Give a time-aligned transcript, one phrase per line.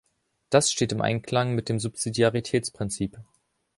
[0.49, 3.19] Das steht im Einklang mit dem Subsidiaritätsprinzip.